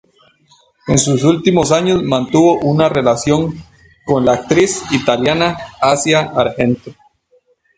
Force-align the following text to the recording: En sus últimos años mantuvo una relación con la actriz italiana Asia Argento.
En 0.87 0.97
sus 0.97 1.23
últimos 1.23 1.71
años 1.71 2.01
mantuvo 2.01 2.57
una 2.61 2.89
relación 2.89 3.53
con 4.03 4.25
la 4.25 4.33
actriz 4.33 4.81
italiana 4.91 5.55
Asia 5.79 6.21
Argento. 6.21 6.91